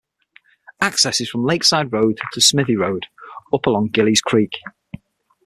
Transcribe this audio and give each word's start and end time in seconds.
Access 0.81 1.21
is 1.21 1.29
from 1.29 1.45
Lakeside 1.45 1.93
Road 1.93 2.17
to 2.33 2.41
Smythe 2.41 2.75
Road 2.75 3.05
up 3.53 3.67
along 3.67 3.89
Gillies 3.89 4.19
Creek. 4.19 4.53